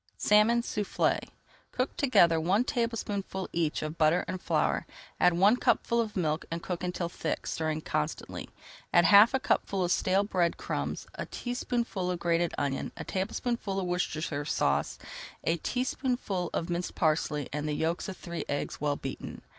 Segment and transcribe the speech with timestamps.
[0.17, 1.19] SALMON SOUFFLÉ
[1.71, 4.87] Cook together one tablespoonful each of butter and flour,
[5.19, 8.49] add one cupful of milk, and cook until thick, stirring constantly.
[8.91, 13.79] Add half a cupful of stale bread crumbs, a teaspoonful of grated onion, a tablespoonful
[13.79, 14.97] of Worcestershire Sauce,
[15.43, 19.43] a teaspoonful of minced parsley, and the yolks of three eggs, well beaten.